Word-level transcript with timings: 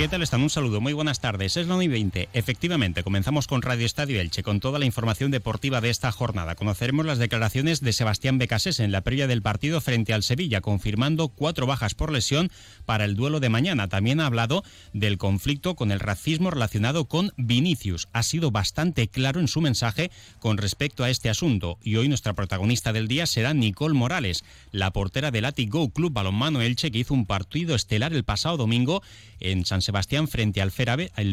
¿Qué 0.00 0.08
tal 0.08 0.22
están? 0.22 0.40
Un 0.40 0.48
saludo, 0.48 0.80
muy 0.80 0.94
buenas 0.94 1.20
tardes. 1.20 1.58
Es 1.58 1.66
la 1.66 1.74
1 1.74 1.82
y 1.82 1.88
20. 1.88 2.30
Efectivamente, 2.32 3.02
comenzamos 3.02 3.46
con 3.46 3.60
Radio 3.60 3.84
Estadio 3.84 4.18
Elche, 4.18 4.42
con 4.42 4.58
toda 4.58 4.78
la 4.78 4.86
información 4.86 5.30
deportiva 5.30 5.82
de 5.82 5.90
esta 5.90 6.10
jornada. 6.10 6.54
Conoceremos 6.54 7.04
las 7.04 7.18
declaraciones 7.18 7.82
de 7.82 7.92
Sebastián 7.92 8.38
Becasés 8.38 8.80
en 8.80 8.92
la 8.92 9.02
previa 9.02 9.26
del 9.26 9.42
partido 9.42 9.78
frente 9.82 10.14
al 10.14 10.22
Sevilla, 10.22 10.62
confirmando 10.62 11.28
cuatro 11.28 11.66
bajas 11.66 11.94
por 11.94 12.12
lesión 12.12 12.50
para 12.86 13.04
el 13.04 13.14
duelo 13.14 13.40
de 13.40 13.50
mañana. 13.50 13.88
También 13.88 14.20
ha 14.20 14.26
hablado 14.26 14.64
del 14.94 15.18
conflicto 15.18 15.74
con 15.74 15.92
el 15.92 16.00
racismo 16.00 16.50
relacionado 16.50 17.04
con 17.04 17.32
Vinicius. 17.36 18.08
Ha 18.14 18.22
sido 18.22 18.50
bastante 18.50 19.06
claro 19.06 19.38
en 19.38 19.48
su 19.48 19.60
mensaje 19.60 20.10
con 20.38 20.56
respecto 20.56 21.04
a 21.04 21.10
este 21.10 21.28
asunto. 21.28 21.78
Y 21.82 21.96
hoy 21.96 22.08
nuestra 22.08 22.32
protagonista 22.32 22.94
del 22.94 23.06
día 23.06 23.26
será 23.26 23.52
Nicole 23.52 23.92
Morales, 23.92 24.44
la 24.72 24.94
portera 24.94 25.30
del 25.30 25.44
Atic 25.44 25.70
Go 25.70 25.90
Club 25.90 26.14
Balonmano 26.14 26.62
Elche, 26.62 26.90
que 26.90 27.00
hizo 27.00 27.12
un 27.12 27.26
partido 27.26 27.74
estelar 27.74 28.14
el 28.14 28.24
pasado 28.24 28.56
domingo 28.56 29.02
en 29.40 29.66
San 29.66 29.82
Sebastián 29.82 29.89
frente 30.28 30.60
al 30.62 30.70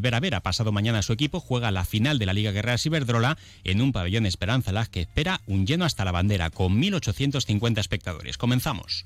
Vera 0.01 0.19
Vera. 0.19 0.41
Pasado 0.41 0.71
mañana 0.71 1.01
su 1.01 1.13
equipo 1.13 1.39
juega 1.39 1.71
la 1.71 1.85
final 1.85 2.19
de 2.19 2.25
la 2.25 2.33
Liga 2.33 2.51
Guerrera 2.51 2.77
Ciberdrola 2.77 3.37
en 3.63 3.81
un 3.81 3.91
pabellón 3.91 4.25
Esperanza 4.25 4.71
Las 4.71 4.89
que 4.89 5.01
espera 5.01 5.41
un 5.47 5.65
lleno 5.65 5.85
hasta 5.85 6.05
la 6.05 6.11
bandera 6.11 6.49
con 6.49 6.81
1.850 6.81 7.79
espectadores. 7.79 8.37
Comenzamos. 8.37 9.05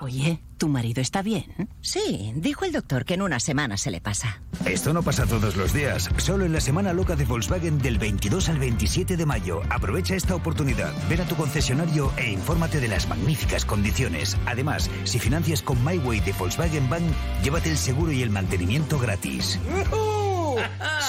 Oye, 0.00 0.40
¿tu 0.58 0.68
marido 0.68 1.00
está 1.00 1.22
bien? 1.22 1.68
Sí, 1.80 2.32
dijo 2.34 2.64
el 2.64 2.72
doctor 2.72 3.04
que 3.04 3.14
en 3.14 3.22
una 3.22 3.40
semana 3.40 3.76
se 3.76 3.90
le 3.90 4.00
pasa. 4.00 4.42
Esto 4.64 4.92
no 4.92 5.02
pasa 5.02 5.26
todos 5.26 5.56
los 5.56 5.72
días, 5.72 6.10
solo 6.18 6.44
en 6.44 6.52
la 6.52 6.60
semana 6.60 6.92
loca 6.92 7.16
de 7.16 7.24
Volkswagen 7.24 7.78
del 7.78 7.98
22 7.98 8.48
al 8.48 8.58
27 8.58 9.16
de 9.16 9.26
mayo. 9.26 9.62
Aprovecha 9.70 10.14
esta 10.14 10.34
oportunidad, 10.34 10.92
ven 11.08 11.20
a 11.20 11.24
tu 11.24 11.36
concesionario 11.36 12.12
e 12.16 12.30
infórmate 12.30 12.80
de 12.80 12.88
las 12.88 13.08
magníficas 13.08 13.64
condiciones. 13.64 14.36
Además, 14.46 14.90
si 15.04 15.18
financias 15.18 15.62
con 15.62 15.82
MyWay 15.84 16.20
de 16.20 16.32
Volkswagen 16.32 16.88
Bank, 16.88 17.04
llévate 17.42 17.70
el 17.70 17.78
seguro 17.78 18.12
y 18.12 18.22
el 18.22 18.30
mantenimiento 18.30 18.98
gratis. 18.98 19.58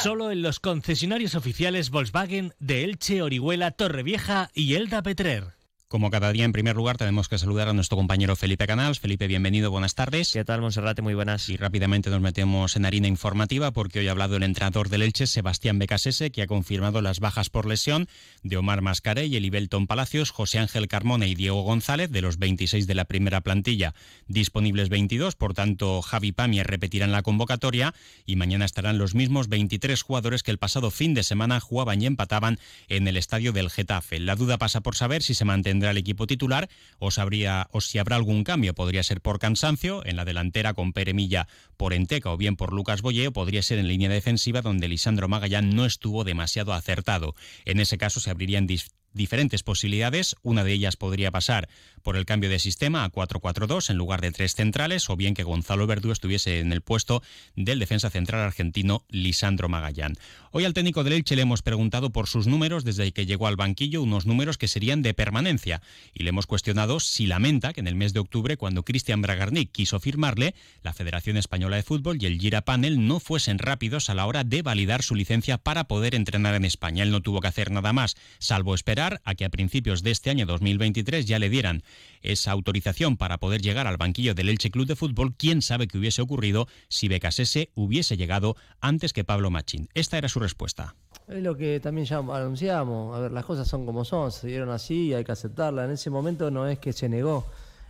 Solo 0.02 0.32
en 0.32 0.42
los 0.42 0.60
concesionarios 0.60 1.36
oficiales 1.36 1.90
Volkswagen 1.90 2.54
de 2.60 2.84
Elche, 2.86 3.22
Orihuela, 3.22 3.72
Torrevieja 3.72 4.50
y 4.54 4.76
Elda 4.76 5.02
Petrer. 5.02 5.61
Como 5.92 6.10
cada 6.10 6.32
día, 6.32 6.46
en 6.46 6.54
primer 6.54 6.78
lugar, 6.78 6.96
tenemos 6.96 7.28
que 7.28 7.38
saludar 7.38 7.68
a 7.68 7.74
nuestro 7.74 7.98
compañero 7.98 8.38
Felipe 8.38 8.66
Canals. 8.66 9.02
Felipe, 9.02 9.28
bienvenido, 9.28 9.72
buenas 9.72 9.94
tardes. 9.94 10.32
¿Qué 10.32 10.46
tal, 10.46 10.62
Monserrate? 10.62 11.02
Muy 11.02 11.16
buenas. 11.16 11.50
Y 11.50 11.58
rápidamente 11.58 12.10
nos 12.10 12.22
metemos 12.22 12.78
en 12.78 12.86
harina 12.86 13.10
informativa 13.10 13.72
porque 13.72 14.00
hoy 14.00 14.08
ha 14.08 14.12
hablado 14.12 14.38
el 14.38 14.44
entrenador 14.44 14.88
del 14.88 15.02
Elche, 15.02 15.28
Sebastián 15.28 15.80
Becasese, 15.80 16.32
que 16.32 16.44
ha 16.44 16.48
confirmado 16.48 17.02
las 17.02 17.20
bajas 17.20 17.50
por 17.50 17.66
lesión 17.66 18.08
de 18.42 18.56
Omar 18.56 18.82
Mascaré 18.82 19.26
y 19.26 19.36
Elibelton 19.36 19.86
Palacios, 19.86 20.32
José 20.32 20.60
Ángel 20.60 20.88
Carmona 20.88 21.28
y 21.28 21.36
Diego 21.36 21.62
González, 21.64 22.10
de 22.10 22.22
los 22.22 22.38
26 22.38 22.88
de 22.88 22.96
la 22.96 23.04
primera 23.04 23.42
plantilla, 23.42 23.94
disponibles 24.30 24.88
22, 24.88 25.36
por 25.36 25.54
tanto, 25.54 26.02
Javi 26.02 26.32
Pamier 26.32 26.68
repetirán 26.68 27.12
la 27.12 27.22
convocatoria 27.22 27.94
y 28.26 28.38
mañana 28.38 28.64
estarán 28.64 28.98
los 28.98 29.14
mismos 29.14 29.50
23 29.50 30.02
jugadores 30.02 30.42
que 30.42 30.52
el 30.52 30.58
pasado 30.58 30.90
fin 30.90 31.14
de 31.14 31.24
semana 31.24 31.60
jugaban 31.60 32.02
y 32.02 32.06
empataban 32.06 32.60
en 32.88 33.10
el 33.10 33.18
estadio 33.18 33.52
del 33.52 33.70
Getafe. 33.70 34.22
La 34.22 34.38
duda 34.38 34.58
pasa 34.58 34.80
por 34.80 34.96
saber 34.96 35.22
si 35.22 35.34
se 35.34 35.44
mantendrá 35.44 35.81
el 35.90 35.98
equipo 35.98 36.28
titular 36.28 36.70
o, 37.00 37.10
sabría, 37.10 37.68
o 37.72 37.82
si 37.82 37.98
habrá 37.98 38.16
algún 38.16 38.44
cambio. 38.44 38.76
Podría 38.76 39.02
ser 39.02 39.22
por 39.22 39.40
cansancio 39.40 40.06
en 40.06 40.16
la 40.16 40.26
delantera 40.26 40.76
con 40.76 40.94
Pere 40.94 41.16
Milla 41.16 41.48
por 41.78 41.94
Enteca 41.94 42.30
o 42.30 42.38
bien 42.38 42.56
por 42.56 42.74
Lucas 42.74 43.02
Boye 43.02 43.28
o 43.28 43.34
podría 43.34 43.64
ser 43.64 43.80
en 43.80 43.88
línea 43.88 44.10
defensiva 44.10 44.62
donde 44.62 44.88
Lisandro 44.88 45.28
Magallán 45.28 45.76
no 45.76 45.86
estuvo 45.86 46.24
demasiado 46.24 46.74
acertado. 46.74 47.34
En 47.66 47.80
ese 47.80 47.98
caso 47.98 48.20
se 48.20 48.30
abrirían 48.30 48.68
diferentes 49.14 49.64
posibilidades. 49.64 50.36
Una 50.42 50.64
de 50.64 50.74
ellas 50.74 50.96
podría 50.96 51.32
pasar 51.32 51.70
por 52.02 52.18
el 52.18 52.26
cambio 52.26 52.50
de 52.50 52.60
sistema 52.60 53.04
a 53.04 53.12
4-4-2 53.12 53.90
en 53.90 53.98
lugar 53.98 54.22
de 54.22 54.32
tres 54.32 54.56
centrales, 54.56 55.10
o 55.10 55.16
bien 55.16 55.34
que 55.34 55.44
Gonzalo 55.44 55.88
Verdú 55.88 56.12
estuviese 56.12 56.60
en 56.60 56.72
el 56.72 56.82
puesto 56.82 57.22
del 57.56 57.80
defensa 57.80 58.10
central 58.10 58.42
argentino 58.42 59.06
Lisandro 59.10 59.70
Magallán. 59.70 60.16
Hoy 60.52 60.66
al 60.66 60.74
técnico 60.74 61.04
del 61.04 61.14
Elche 61.14 61.36
le 61.36 61.44
hemos 61.44 61.62
preguntado 61.62 62.12
por 62.12 62.28
sus 62.28 62.48
números 62.48 62.84
desde 62.84 63.12
que 63.12 63.26
llegó 63.26 63.48
al 63.48 63.56
banquillo, 63.56 64.02
unos 64.02 64.26
números 64.26 64.58
que 64.58 64.68
serían 64.68 65.02
de 65.02 65.14
permanencia, 65.14 65.82
y 66.14 66.24
le 66.24 66.30
hemos 66.30 66.48
cuestionado 66.48 67.00
si 67.00 67.28
lamenta 67.28 67.74
que 67.74 67.82
en 67.82 67.88
el 67.88 67.96
mes 67.96 68.14
de 68.14 68.20
octubre, 68.20 68.58
cuando 68.58 68.84
Cristian 68.84 69.22
Bragarnik 69.22 69.72
quiso 69.72 70.00
firmarle, 70.00 70.56
la 70.84 70.94
Federación 70.94 71.38
Española 71.38 71.76
de 71.76 71.84
Fútbol 71.84 72.18
y 72.22 72.26
el 72.26 72.40
Gira 72.40 72.62
Panel 72.62 73.08
no 73.08 73.20
fuesen 73.20 73.60
rápidos 73.60 74.10
a 74.10 74.16
la 74.16 74.26
hora 74.26 74.44
de 74.44 74.62
validar 74.62 75.04
su 75.04 75.16
licencia 75.16 75.58
para 75.58 75.86
poder 75.86 76.16
entrenar 76.16 76.56
en 76.56 76.66
España. 76.66 77.04
Él 77.04 77.12
no 77.12 77.22
tuvo 77.22 77.42
que 77.42 77.48
hacer 77.48 77.72
nada 77.72 77.94
más, 77.94 78.16
salvo 78.40 78.76
esperar 78.76 79.01
a 79.02 79.36
que 79.36 79.46
a 79.46 79.50
principios 79.50 80.04
de 80.04 80.12
este 80.12 80.30
año 80.30 80.46
2023 80.46 81.26
ya 81.26 81.40
le 81.40 81.50
dieran 81.50 81.82
esa 82.22 82.52
autorización 82.52 83.18
para 83.18 83.40
poder 83.40 83.62
llegar 83.62 83.88
al 83.88 83.98
banquillo 83.98 84.36
del 84.36 84.50
Elche 84.50 84.70
Club 84.70 84.86
de 84.86 84.96
Fútbol, 84.96 85.34
quién 85.36 85.64
sabe 85.64 85.88
qué 85.88 85.98
hubiese 85.98 86.22
ocurrido 86.22 86.68
si 86.88 87.08
Becasese 87.08 87.72
hubiese 87.74 88.16
llegado 88.16 88.56
antes 88.80 89.12
que 89.12 89.24
Pablo 89.24 89.50
Machín. 89.50 89.90
Esta 89.96 90.20
era 90.20 90.30
su 90.30 90.40
respuesta. 90.40 90.96
Es 91.28 91.42
lo 91.42 91.58
que 91.58 91.80
también 91.80 92.06
ya 92.06 92.20
anunciamos. 92.20 93.16
A 93.16 93.22
ver, 93.22 93.32
las 93.32 93.44
cosas 93.44 93.68
son 93.68 93.88
como 93.88 94.06
son, 94.06 94.32
se 94.32 94.48
dieron 94.48 94.70
así 94.70 95.08
y 95.08 95.14
hay 95.16 95.24
que 95.24 95.32
aceptarla. 95.32 95.86
En 95.86 95.92
ese 95.92 96.12
momento 96.12 96.52
no 96.52 96.68
es 96.68 96.78
que 96.78 96.94
se 96.94 97.10
negó, 97.10 97.48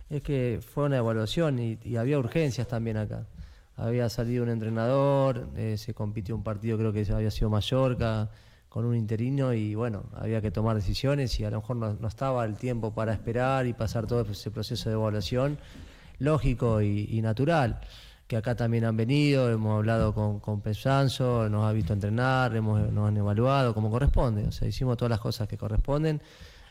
es 0.08 0.22
que 0.22 0.60
fue 0.66 0.84
una 0.84 0.96
evaluación 0.96 1.58
y, 1.58 1.96
había 1.96 2.18
urgencias 2.18 2.66
también 2.68 2.96
acá. 2.96 3.26
Había 3.76 4.08
salido 4.08 4.44
un 4.44 4.48
entrenador, 4.48 5.48
eh, 5.56 5.76
se 5.76 5.92
compitió 5.92 6.34
un 6.34 6.42
partido, 6.42 6.78
creo 6.78 6.92
que 6.92 7.06
había 7.12 7.30
sido 7.30 7.50
Mallorca 7.50 8.30
con 8.72 8.86
un 8.86 8.96
interino 8.96 9.52
y 9.52 9.74
bueno, 9.74 10.04
había 10.14 10.40
que 10.40 10.50
tomar 10.50 10.76
decisiones 10.76 11.38
y 11.38 11.44
a 11.44 11.50
lo 11.50 11.60
mejor 11.60 11.76
no, 11.76 12.08
estaba 12.08 12.42
el 12.46 12.56
tiempo 12.56 12.94
para 12.94 13.12
esperar 13.12 13.66
y 13.66 13.74
pasar 13.74 14.06
todo 14.06 14.22
ese 14.22 14.50
proceso 14.50 14.88
de 14.88 14.94
evaluación 14.94 15.58
lógico 16.18 16.80
y, 16.80 17.20
natural, 17.20 17.82
que 18.26 18.38
acá 18.38 18.54
también 18.54 18.86
han 18.86 18.96
venido, 18.96 19.50
hemos 19.50 19.76
hablado 19.76 20.14
con, 20.14 20.40
con 20.40 20.62
Pesanzo, 20.62 21.50
nos 21.50 21.66
ha 21.66 21.72
visto 21.72 21.92
entrenar, 21.92 22.56
hemos, 22.56 22.90
nos 22.90 23.08
han 23.08 23.16
evaluado 23.18 23.74
como 23.74 23.90
corresponde, 23.90 24.46
o 24.46 24.52
sea, 24.52 24.66
hicimos 24.66 24.96
todas 24.96 25.10
las 25.10 25.20
cosas 25.20 25.46
que 25.46 25.58
corresponden 25.58 26.22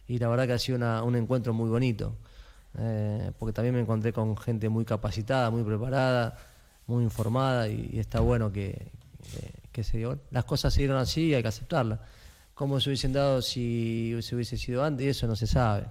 y 0.08 0.18
la 0.18 0.28
verdad 0.28 0.48
que 0.48 0.54
ha 0.54 0.58
sido 0.58 0.80
un 1.06 1.16
encuentro 1.16 1.54
muy 1.54 1.70
bonito, 1.70 2.16
eh, 2.80 3.32
porque 3.38 3.54
también 3.54 3.76
me 3.76 3.82
encontré 3.82 4.12
con 4.12 4.36
gente 4.38 4.70
muy 4.70 4.86
capacitada, 4.86 5.52
muy 5.52 5.62
preparada, 5.62 6.36
muy 6.88 7.04
informada 7.04 7.68
y 7.68 8.00
está 8.00 8.22
bueno 8.22 8.52
que 8.52 8.90
se 9.84 10.06
las 10.32 10.46
cosas 10.46 10.74
se 10.74 10.82
dieron 10.82 10.98
así 10.98 11.28
y 11.28 11.34
hay 11.34 11.42
que 11.42 11.48
aceptarlas. 11.48 12.00
¿Cómo 12.54 12.80
se 12.80 12.90
hubiesen 12.90 13.14
dado 13.14 13.42
si 13.42 14.16
se 14.22 14.36
hubiese 14.36 14.58
sido 14.58 14.84
antes? 14.84 15.08
Eso 15.08 15.28
no 15.28 15.36
se 15.36 15.48
sabe. 15.48 15.86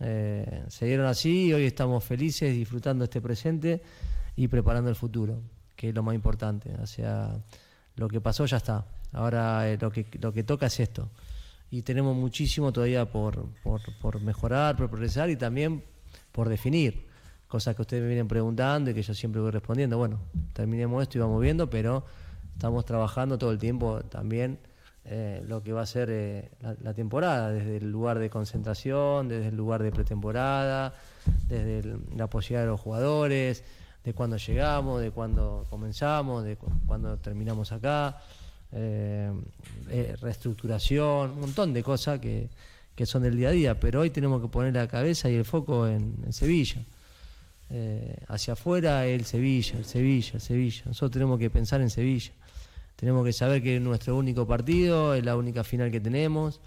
Eh, 0.00 0.64
se 0.68 0.86
dieron 0.86 1.06
así 1.06 1.46
y 1.46 1.52
hoy 1.52 1.64
estamos 1.64 2.02
felices 2.02 2.52
disfrutando 2.52 3.04
este 3.04 3.20
presente 3.20 3.82
y 4.34 4.48
preparando 4.48 4.90
el 4.90 4.96
futuro, 4.96 5.40
que 5.76 5.90
es 5.90 5.94
lo 5.94 6.02
más 6.02 6.14
importante. 6.14 6.74
O 6.82 6.86
sea, 6.86 7.36
lo 7.96 8.08
que 8.08 8.20
pasó 8.20 8.46
ya 8.46 8.56
está. 8.56 8.84
Ahora 9.12 9.70
eh, 9.70 9.78
lo, 9.80 9.92
que, 9.92 10.06
lo 10.20 10.32
que 10.32 10.42
toca 10.42 10.66
es 10.66 10.80
esto. 10.80 11.08
Y 11.70 11.82
tenemos 11.82 12.16
muchísimo 12.16 12.72
todavía 12.72 13.10
por, 13.10 13.46
por, 13.62 13.80
por 14.00 14.20
mejorar, 14.20 14.76
por 14.76 14.90
progresar 14.90 15.30
y 15.30 15.36
también 15.36 15.84
por 16.32 16.48
definir. 16.48 17.06
Cosas 17.46 17.76
que 17.76 17.82
ustedes 17.82 18.02
me 18.02 18.08
vienen 18.08 18.28
preguntando 18.28 18.90
y 18.90 18.94
que 18.94 19.02
yo 19.02 19.14
siempre 19.14 19.40
voy 19.40 19.50
respondiendo. 19.50 19.98
Bueno, 19.98 20.18
terminemos 20.52 21.02
esto 21.02 21.18
y 21.18 21.20
vamos 21.20 21.40
viendo, 21.40 21.70
pero 21.70 22.04
estamos 22.54 22.84
trabajando 22.84 23.38
todo 23.38 23.52
el 23.52 23.58
tiempo 23.58 24.00
también 24.02 24.58
eh, 25.04 25.42
lo 25.48 25.64
que 25.64 25.72
va 25.72 25.82
a 25.82 25.86
ser 25.86 26.08
eh, 26.12 26.48
la, 26.80 26.94
temporada, 26.94 27.50
desde 27.50 27.78
el 27.78 27.90
lugar 27.90 28.20
de 28.20 28.30
concentración, 28.30 29.28
desde 29.28 29.48
el 29.48 29.56
lugar 29.56 29.82
de 29.82 29.90
pretemporada, 29.90 30.94
desde 31.48 31.98
la 32.16 32.28
posibilidad 32.28 32.62
de 32.62 32.68
los 32.68 32.80
jugadores, 32.80 33.64
de 34.04 34.14
cuándo 34.14 34.36
llegamos, 34.36 35.00
de 35.00 35.10
cuándo 35.10 35.66
comenzamos, 35.70 36.44
de 36.44 36.56
cuándo 36.86 37.16
terminamos 37.18 37.72
acá, 37.72 38.20
eh, 38.70 39.32
reestructuración, 40.20 41.32
un 41.32 41.40
montón 41.40 41.74
de 41.74 41.82
cosas 41.82 42.20
que, 42.20 42.48
son 43.04 43.24
del 43.24 43.36
día 43.36 43.48
a 43.48 43.52
día, 43.52 43.80
pero 43.80 44.02
hoy 44.02 44.10
tenemos 44.10 44.40
que 44.40 44.46
poner 44.46 44.74
la 44.74 44.86
cabeza 44.86 45.28
y 45.28 45.34
el 45.34 45.44
foco 45.44 45.88
en 45.88 46.32
Sevilla. 46.32 46.84
Eh, 47.74 48.16
hacia 48.28 48.52
afuera 48.52 49.06
el 49.06 49.24
Sevilla, 49.24 49.78
el 49.78 49.86
Sevilla, 49.86 50.32
el 50.34 50.40
Sevilla. 50.42 50.82
Nosotros 50.84 51.12
tenemos 51.12 51.38
que 51.38 51.48
pensar 51.48 51.80
en 51.80 51.88
Sevilla. 51.88 52.32
Tenemos 52.96 53.24
que 53.24 53.32
saber 53.32 53.62
que 53.62 53.76
es 53.76 53.82
nuestro 53.82 54.14
único 54.14 54.46
partido, 54.46 55.14
es 55.14 55.24
la 55.24 55.36
única 55.36 55.64
final 55.64 55.90
que 55.90 55.98
tenemos. 55.98 56.60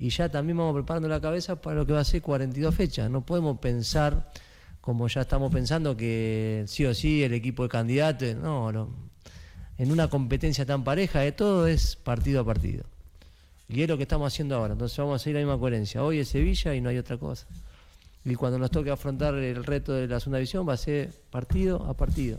Y 0.00 0.10
ya 0.10 0.28
también 0.28 0.58
vamos 0.58 0.74
preparando 0.74 1.06
la 1.08 1.20
cabeza 1.20 1.60
para 1.60 1.76
lo 1.76 1.86
que 1.86 1.92
va 1.92 2.00
a 2.00 2.04
ser 2.04 2.22
42 2.22 2.74
fechas. 2.74 3.08
No 3.08 3.24
podemos 3.24 3.58
pensar, 3.60 4.32
como 4.80 5.06
ya 5.06 5.20
estamos 5.20 5.52
pensando, 5.52 5.96
que 5.96 6.64
sí 6.66 6.84
o 6.86 6.92
sí 6.92 7.22
el 7.22 7.34
equipo 7.34 7.62
de 7.62 7.68
candidatos. 7.68 8.34
No, 8.34 8.72
no. 8.72 8.90
En 9.76 9.92
una 9.92 10.08
competencia 10.08 10.66
tan 10.66 10.82
pareja, 10.82 11.20
de 11.20 11.30
todo 11.30 11.68
es 11.68 11.94
partido 11.94 12.40
a 12.40 12.44
partido. 12.44 12.84
Y 13.68 13.82
es 13.82 13.88
lo 13.88 13.96
que 13.96 14.02
estamos 14.02 14.32
haciendo 14.32 14.56
ahora. 14.56 14.72
Entonces 14.72 14.98
vamos 14.98 15.20
a 15.20 15.22
seguir 15.22 15.36
la 15.36 15.42
misma 15.42 15.60
coherencia. 15.60 16.02
Hoy 16.02 16.18
es 16.18 16.28
Sevilla 16.28 16.74
y 16.74 16.80
no 16.80 16.88
hay 16.88 16.98
otra 16.98 17.16
cosa. 17.16 17.46
Y 18.24 18.34
cuando 18.34 18.58
nos 18.58 18.70
toque 18.70 18.90
afrontar 18.90 19.34
el 19.34 19.64
reto 19.64 19.92
de 19.92 20.06
la 20.06 20.20
segunda 20.20 20.38
división 20.38 20.68
va 20.68 20.74
a 20.74 20.76
ser 20.76 21.10
partido 21.30 21.84
a 21.84 21.94
partido. 21.94 22.38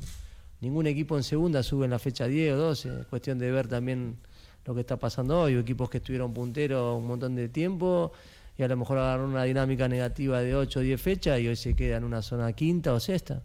Ningún 0.61 0.87
equipo 0.87 1.15
en 1.15 1.23
segunda 1.23 1.63
sube 1.63 1.85
en 1.85 1.91
la 1.91 1.99
fecha 1.99 2.27
10 2.27 2.53
o 2.53 2.57
12, 2.57 3.01
es 3.01 3.07
cuestión 3.07 3.39
de 3.39 3.49
ver 3.49 3.67
también 3.67 4.17
lo 4.65 4.75
que 4.75 4.81
está 4.81 4.97
pasando 4.97 5.39
hoy, 5.41 5.55
equipos 5.55 5.89
que 5.89 5.97
estuvieron 5.97 6.33
punteros 6.33 6.97
un 6.97 7.07
montón 7.07 7.35
de 7.35 7.47
tiempo 7.49 8.11
y 8.57 8.63
a 8.63 8.67
lo 8.67 8.75
mejor 8.75 8.97
agarraron 8.97 9.31
una 9.31 9.43
dinámica 9.45 9.87
negativa 9.87 10.41
de 10.41 10.55
8 10.55 10.79
o 10.79 10.81
10 10.81 11.01
fechas 11.01 11.39
y 11.39 11.47
hoy 11.47 11.55
se 11.55 11.75
queda 11.75 11.97
en 11.97 12.03
una 12.03 12.21
zona 12.21 12.51
quinta 12.51 12.93
o 12.93 12.99
sexta. 12.99 13.41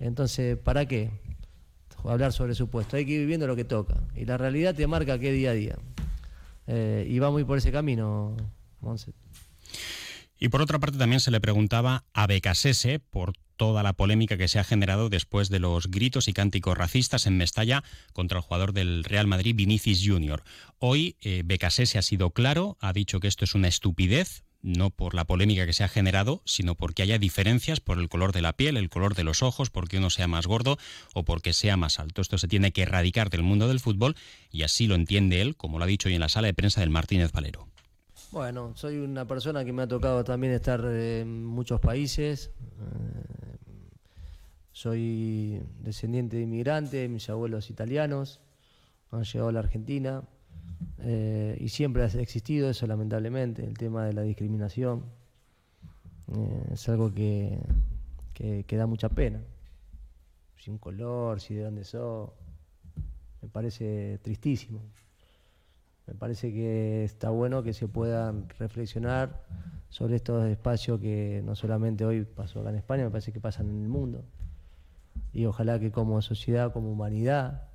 Entonces, 0.00 0.58
¿para 0.58 0.84
qué? 0.84 1.10
Hablar 2.04 2.32
sobre 2.32 2.54
su 2.54 2.68
puesto. 2.68 2.96
Hay 2.96 3.06
que 3.06 3.12
ir 3.12 3.20
viviendo 3.20 3.46
lo 3.46 3.56
que 3.56 3.64
toca. 3.64 4.02
Y 4.14 4.24
la 4.24 4.36
realidad 4.36 4.74
te 4.74 4.86
marca 4.86 5.18
qué 5.18 5.32
día 5.32 5.50
a 5.50 5.54
día. 5.54 5.76
Eh, 6.66 7.06
y 7.08 7.18
va 7.18 7.30
muy 7.30 7.44
por 7.44 7.58
ese 7.58 7.70
camino, 7.72 8.36
Monse. 8.80 9.12
Y 10.38 10.48
por 10.48 10.60
otra 10.60 10.78
parte 10.78 10.98
también 10.98 11.20
se 11.20 11.30
le 11.30 11.40
preguntaba 11.40 12.04
a 12.12 12.26
Becasese 12.26 12.98
por 12.98 13.32
toda 13.56 13.82
la 13.82 13.94
polémica 13.94 14.36
que 14.36 14.48
se 14.48 14.58
ha 14.58 14.64
generado 14.64 15.08
después 15.08 15.48
de 15.48 15.60
los 15.60 15.90
gritos 15.90 16.28
y 16.28 16.32
cánticos 16.32 16.76
racistas 16.76 17.26
en 17.26 17.38
Mestalla 17.38 17.82
contra 18.12 18.38
el 18.38 18.44
jugador 18.44 18.72
del 18.72 19.02
Real 19.04 19.26
Madrid, 19.26 19.54
Vinicius 19.56 20.02
Junior. 20.04 20.44
Hoy 20.78 21.16
eh, 21.22 21.42
Becasese 21.44 21.98
ha 21.98 22.02
sido 22.02 22.30
claro, 22.30 22.76
ha 22.80 22.92
dicho 22.92 23.18
que 23.18 23.28
esto 23.28 23.44
es 23.44 23.54
una 23.54 23.68
estupidez, 23.68 24.44
no 24.62 24.90
por 24.90 25.14
la 25.14 25.24
polémica 25.24 25.64
que 25.64 25.72
se 25.72 25.84
ha 25.84 25.88
generado, 25.88 26.42
sino 26.44 26.74
porque 26.74 27.02
haya 27.02 27.18
diferencias 27.18 27.80
por 27.80 27.98
el 27.98 28.08
color 28.08 28.32
de 28.32 28.42
la 28.42 28.54
piel, 28.54 28.76
el 28.76 28.90
color 28.90 29.14
de 29.14 29.24
los 29.24 29.42
ojos, 29.42 29.70
porque 29.70 29.98
uno 29.98 30.10
sea 30.10 30.28
más 30.28 30.46
gordo 30.46 30.76
o 31.14 31.24
porque 31.24 31.52
sea 31.52 31.76
más 31.76 31.98
alto. 31.98 32.20
Esto 32.20 32.36
se 32.36 32.48
tiene 32.48 32.72
que 32.72 32.82
erradicar 32.82 33.30
del 33.30 33.42
mundo 33.42 33.68
del 33.68 33.80
fútbol 33.80 34.16
y 34.50 34.64
así 34.64 34.86
lo 34.86 34.96
entiende 34.96 35.40
él, 35.40 35.56
como 35.56 35.78
lo 35.78 35.84
ha 35.84 35.88
dicho 35.88 36.08
hoy 36.08 36.14
en 36.14 36.20
la 36.20 36.28
sala 36.28 36.48
de 36.48 36.54
prensa 36.54 36.80
del 36.80 36.90
Martínez 36.90 37.32
Valero. 37.32 37.68
Bueno, 38.32 38.72
soy 38.74 38.98
una 38.98 39.24
persona 39.26 39.64
que 39.64 39.72
me 39.72 39.82
ha 39.82 39.86
tocado 39.86 40.24
también 40.24 40.52
estar 40.52 40.84
en 40.84 41.44
muchos 41.44 41.80
países. 41.80 42.50
Eh, 42.60 43.56
soy 44.72 45.62
descendiente 45.80 46.36
de 46.36 46.42
inmigrantes, 46.42 47.08
mis 47.08 47.30
abuelos 47.30 47.70
italianos 47.70 48.40
han 49.10 49.24
llegado 49.24 49.48
a 49.48 49.52
la 49.52 49.60
Argentina 49.60 50.22
eh, 50.98 51.56
y 51.60 51.68
siempre 51.68 52.02
ha 52.02 52.06
existido 52.06 52.68
eso, 52.68 52.86
lamentablemente, 52.86 53.64
el 53.64 53.78
tema 53.78 54.04
de 54.04 54.12
la 54.12 54.22
discriminación. 54.22 55.04
Eh, 56.34 56.68
es 56.72 56.88
algo 56.88 57.12
que, 57.14 57.58
que, 58.34 58.76
da 58.76 58.86
mucha 58.86 59.08
pena. 59.08 59.40
Si 60.58 60.70
un 60.70 60.78
color, 60.78 61.40
si 61.40 61.54
de 61.54 61.62
dónde 61.62 61.84
sos, 61.84 62.30
me 63.40 63.48
parece 63.48 64.18
tristísimo. 64.22 64.80
Me 66.06 66.14
parece 66.14 66.52
que 66.52 67.04
está 67.04 67.30
bueno 67.30 67.62
que 67.62 67.72
se 67.72 67.88
puedan 67.88 68.48
reflexionar 68.58 69.42
sobre 69.88 70.16
estos 70.16 70.46
espacios 70.46 71.00
que 71.00 71.42
no 71.44 71.56
solamente 71.56 72.04
hoy 72.04 72.24
pasó 72.24 72.60
acá 72.60 72.70
en 72.70 72.76
España, 72.76 73.04
me 73.04 73.10
parece 73.10 73.32
que 73.32 73.40
pasan 73.40 73.68
en 73.68 73.82
el 73.82 73.88
mundo. 73.88 74.24
Y 75.32 75.46
ojalá 75.46 75.80
que 75.80 75.90
como 75.90 76.22
sociedad, 76.22 76.72
como 76.72 76.92
humanidad, 76.92 77.68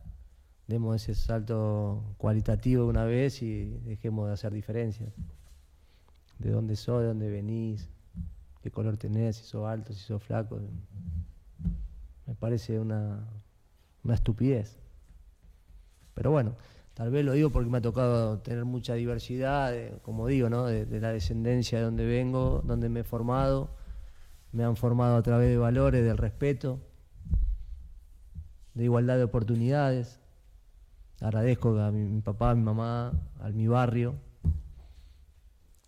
demos 0.68 0.96
ese 0.96 1.14
salto 1.14 2.16
cualitativo 2.18 2.88
una 2.88 3.04
vez 3.04 3.42
y 3.42 3.66
dejemos 3.84 4.28
de 4.28 4.34
hacer 4.34 4.54
diferencias. 4.54 5.14
De 6.40 6.52
dónde 6.52 6.78
sos, 6.78 7.02
de 7.02 7.08
dónde 7.08 7.30
venís, 7.30 7.90
qué 8.62 8.72
color 8.72 8.98
tenés, 8.98 9.36
si 9.36 9.44
sos 9.44 9.68
alto, 9.68 9.94
si 9.94 10.00
sos 10.00 10.24
flaco. 10.24 10.60
Me 12.26 12.36
parece 12.36 12.80
una, 12.80 13.28
una 14.04 14.14
estupidez. 14.14 14.80
Pero 16.14 16.32
bueno, 16.32 16.56
Tal 17.02 17.10
vez 17.10 17.26
lo 17.26 17.34
digo 17.34 17.50
porque 17.50 17.68
me 17.68 17.80
ha 17.80 17.82
tocado 17.82 18.38
tener 18.42 18.64
mucha 18.64 18.94
diversidad, 18.94 19.74
como 20.04 20.28
digo, 20.28 20.52
¿no? 20.52 20.68
de, 20.68 20.86
la 21.00 21.12
descendencia 21.12 21.80
de 21.80 21.86
donde 21.86 22.06
vengo, 22.06 22.62
donde 22.64 22.90
me 22.90 23.00
he 23.00 23.04
formado. 23.04 23.72
Me 24.52 24.64
han 24.64 24.76
formado 24.76 25.16
a 25.16 25.24
través 25.24 25.50
de 25.50 25.58
valores, 25.58 26.04
del 26.04 26.20
respeto, 26.20 26.80
de 28.76 28.84
igualdad 28.84 29.18
de 29.18 29.24
oportunidades. 29.24 30.20
Agradezco 31.22 31.76
a 31.80 31.90
mi, 31.90 32.22
papá, 32.22 32.52
a 32.52 32.56
mi 32.56 32.62
mamá, 32.62 33.14
a 33.40 33.50
mi 33.50 33.68
barrio. 33.68 34.14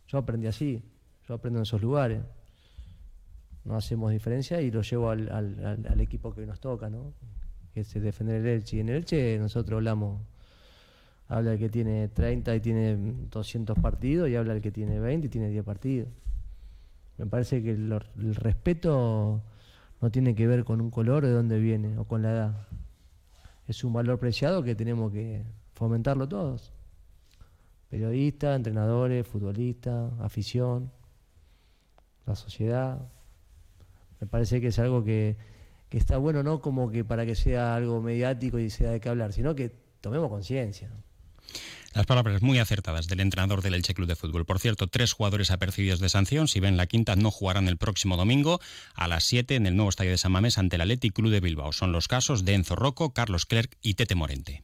Yo 0.08 0.18
aprendí 0.18 0.48
así, 0.48 0.84
yo 1.28 1.36
aprendo 1.36 1.60
en 1.60 1.64
esos 1.64 1.80
lugares. 1.80 2.24
No 3.66 3.76
hacemos 3.76 4.12
diferencia 4.12 4.62
y 4.62 4.72
lo 4.72 4.82
llevo 4.82 5.12
al, 5.12 6.00
equipo 6.00 6.34
que 6.34 6.44
nos 6.48 6.60
toca, 6.60 6.90
¿no? 6.90 7.14
que 7.72 7.82
es 7.82 7.94
defender 7.94 8.38
el 8.38 8.48
Elche. 8.48 8.78
Y 8.78 8.80
en 8.80 8.90
el 8.90 8.96
Elche 8.96 9.38
nosotros 9.38 9.78
hablamos 9.78 10.33
Habla 11.28 11.54
el 11.54 11.60
que 11.60 11.70
tiene 11.70 12.10
30 12.10 12.56
y 12.56 12.60
tiene 12.60 12.98
200 13.32 13.78
partidos 13.80 14.30
y 14.30 14.36
habla 14.36 14.54
el 14.54 14.62
que 14.62 14.72
tiene 14.72 15.00
20 15.00 15.28
y 15.28 15.30
tiene 15.30 15.50
10 15.50 15.64
partidos. 15.64 16.10
Me 17.18 17.26
parece 17.28 17.62
que 17.62 17.72
el, 17.72 17.90
respeto 18.36 19.42
no 20.02 20.12
tiene 20.12 20.36
que 20.36 20.48
ver 20.48 20.64
con 20.64 20.82
un 20.82 20.90
color 20.90 21.24
de 21.24 21.32
dónde 21.32 21.60
viene 21.60 21.98
o 21.98 22.06
con 22.06 22.22
la 22.22 22.32
edad. 22.32 22.68
Es 23.68 23.84
un 23.84 23.94
valor 23.94 24.20
preciado 24.20 24.64
que 24.64 24.76
tenemos 24.76 25.12
que 25.12 25.44
fomentarlo 25.74 26.28
todos. 26.28 26.74
Periodistas, 27.90 28.56
entrenadores, 28.56 29.28
futbolistas, 29.28 30.12
afición, 30.20 30.92
la 32.26 32.36
sociedad. 32.36 33.08
Me 34.20 34.28
parece 34.28 34.60
que 34.60 34.68
es 34.68 34.80
algo 34.80 35.04
que, 35.04 35.38
que 35.90 35.98
está 35.98 36.18
bueno 36.18 36.42
no 36.42 36.60
como 36.60 36.90
que 36.90 37.06
para 37.06 37.26
que 37.26 37.36
sea 37.36 37.76
algo 37.76 38.02
mediático 38.02 38.58
y 38.58 38.70
sea 38.70 38.92
de 38.92 39.00
qué 39.00 39.10
hablar, 39.10 39.32
sino 39.32 39.54
que 39.54 39.72
tomemos 40.02 40.30
conciencia. 40.30 40.90
Las 41.94 42.08
palabras 42.08 42.42
muy 42.42 42.58
acertadas 42.58 43.08
del 43.08 43.20
entrenador 43.20 43.62
del 43.62 43.76
Elche 43.76 43.94
Club 43.94 44.08
de 44.08 44.16
Fútbol. 44.16 44.46
Por 44.46 44.60
cierto, 44.60 44.88
tres 44.88 45.14
jugadores 45.14 45.52
apercibidos 45.52 46.00
de 46.00 46.10
sanción. 46.10 46.48
Si 46.48 46.60
ven 46.60 46.76
la 46.76 46.88
quinta, 46.88 47.16
no 47.16 47.30
jugarán 47.30 47.68
el 47.68 47.78
próximo 47.78 48.18
domingo 48.18 48.60
a 48.96 49.08
las 49.08 49.24
7 49.26 49.56
en 49.56 49.68
el 49.68 49.76
nuevo 49.76 49.90
estadio 49.90 50.12
de 50.12 50.18
San 50.18 50.32
Mamés 50.32 50.58
ante 50.58 50.78
el 50.78 50.82
Athletic 50.82 51.14
Club 51.14 51.32
de 51.32 51.40
Bilbao. 51.40 51.72
Son 51.72 51.92
los 51.92 52.08
casos 52.08 52.46
de 52.46 52.56
Enzo 52.56 52.76
Rocco, 52.76 53.14
Carlos 53.14 53.46
Clerc 53.46 53.78
y 53.84 53.94
Tete 53.94 54.16
Morente. 54.16 54.64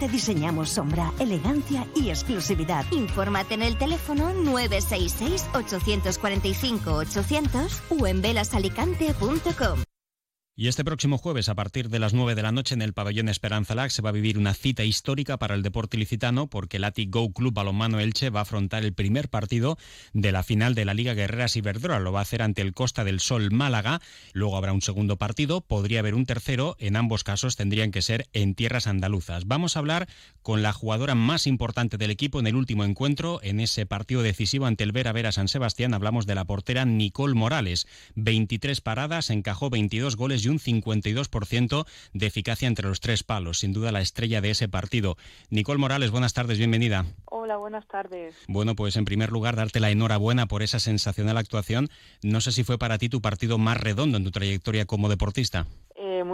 Te 0.00 0.08
diseñamos 0.08 0.70
sombra, 0.70 1.12
elegancia 1.20 1.86
y 1.94 2.08
exclusividad. 2.08 2.84
Infórmate 2.90 3.54
en 3.54 3.62
el 3.62 3.78
teléfono 3.78 4.32
966 4.32 5.46
845 5.54 6.92
800 6.92 7.82
o 7.90 8.06
en 8.08 8.20
velasalicante.com. 8.20 9.85
Y 10.58 10.68
este 10.68 10.86
próximo 10.86 11.18
jueves, 11.18 11.50
a 11.50 11.54
partir 11.54 11.90
de 11.90 11.98
las 11.98 12.14
9 12.14 12.34
de 12.34 12.40
la 12.40 12.50
noche, 12.50 12.72
en 12.72 12.80
el 12.80 12.94
pabellón 12.94 13.28
Esperanza 13.28 13.74
Lag, 13.74 13.90
se 13.90 14.00
va 14.00 14.08
a 14.08 14.12
vivir 14.12 14.38
una 14.38 14.54
cita 14.54 14.84
histórica 14.84 15.36
para 15.36 15.54
el 15.54 15.62
deporte 15.62 15.98
ilicitano, 15.98 16.46
porque 16.46 16.78
el 16.78 16.84
Atic 16.84 17.10
Go 17.10 17.30
Club 17.30 17.52
Balonmano 17.52 18.00
Elche 18.00 18.30
va 18.30 18.38
a 18.38 18.44
afrontar 18.44 18.82
el 18.82 18.94
primer 18.94 19.28
partido 19.28 19.76
de 20.14 20.32
la 20.32 20.42
final 20.42 20.74
de 20.74 20.86
la 20.86 20.94
Liga 20.94 21.12
Guerreras 21.12 21.56
Iberdrola. 21.56 22.00
Lo 22.00 22.10
va 22.10 22.20
a 22.20 22.22
hacer 22.22 22.40
ante 22.40 22.62
el 22.62 22.72
Costa 22.72 23.04
del 23.04 23.20
Sol 23.20 23.52
Málaga. 23.52 24.00
Luego 24.32 24.56
habrá 24.56 24.72
un 24.72 24.80
segundo 24.80 25.18
partido, 25.18 25.60
podría 25.60 25.98
haber 25.98 26.14
un 26.14 26.24
tercero. 26.24 26.74
En 26.78 26.96
ambos 26.96 27.22
casos 27.22 27.56
tendrían 27.56 27.90
que 27.90 28.00
ser 28.00 28.26
en 28.32 28.54
tierras 28.54 28.86
andaluzas. 28.86 29.46
Vamos 29.46 29.76
a 29.76 29.80
hablar 29.80 30.08
con 30.40 30.62
la 30.62 30.72
jugadora 30.72 31.14
más 31.14 31.46
importante 31.46 31.98
del 31.98 32.12
equipo 32.12 32.40
en 32.40 32.46
el 32.46 32.56
último 32.56 32.82
encuentro, 32.84 33.40
en 33.42 33.60
ese 33.60 33.84
partido 33.84 34.22
decisivo 34.22 34.64
ante 34.64 34.84
el 34.84 34.92
Vera 34.92 35.32
San 35.32 35.48
Sebastián. 35.48 35.92
Hablamos 35.92 36.24
de 36.24 36.34
la 36.34 36.46
portera 36.46 36.86
Nicole 36.86 37.34
Morales. 37.34 37.86
23 38.14 38.80
paradas, 38.80 39.28
encajó 39.28 39.68
22 39.68 40.16
goles 40.16 40.45
y 40.46 40.48
un 40.48 40.58
52% 40.58 41.86
de 42.12 42.26
eficacia 42.26 42.68
entre 42.68 42.88
los 42.88 43.00
tres 43.00 43.22
palos. 43.22 43.58
Sin 43.58 43.72
duda 43.72 43.92
la 43.92 44.00
estrella 44.00 44.40
de 44.40 44.50
ese 44.50 44.68
partido. 44.68 45.16
Nicole 45.50 45.78
Morales, 45.78 46.10
buenas 46.10 46.32
tardes, 46.32 46.58
bienvenida. 46.58 47.04
Hola, 47.26 47.56
buenas 47.56 47.86
tardes. 47.88 48.34
Bueno, 48.48 48.74
pues 48.74 48.96
en 48.96 49.04
primer 49.04 49.30
lugar, 49.30 49.56
darte 49.56 49.80
la 49.80 49.90
enhorabuena 49.90 50.46
por 50.46 50.62
esa 50.62 50.78
sensacional 50.78 51.36
actuación. 51.36 51.88
No 52.22 52.40
sé 52.40 52.52
si 52.52 52.64
fue 52.64 52.78
para 52.78 52.98
ti 52.98 53.08
tu 53.08 53.20
partido 53.20 53.58
más 53.58 53.76
redondo 53.76 54.16
en 54.16 54.24
tu 54.24 54.30
trayectoria 54.30 54.86
como 54.86 55.08
deportista. 55.08 55.66